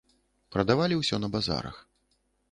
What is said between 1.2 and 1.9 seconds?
на базарах.